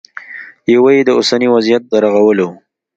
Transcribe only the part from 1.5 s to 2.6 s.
وضعیت د رغولو